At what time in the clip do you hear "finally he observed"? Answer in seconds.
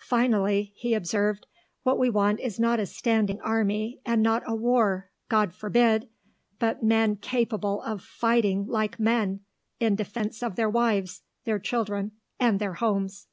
0.00-1.46